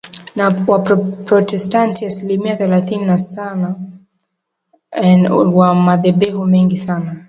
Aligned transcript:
na 0.35 0.49
Waprotestanti 0.67 2.05
asilimia 2.05 2.55
thelathini 2.57 3.05
na 3.05 3.17
Sana 3.17 3.75
wa 5.31 5.75
madhehebu 5.75 6.45
mengi 6.45 6.77
sana 6.77 7.15